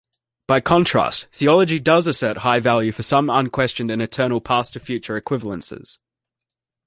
[0.47, 5.99] By contrast, theology does assert high value for some unquestioned and eternal past-to-future equivalences.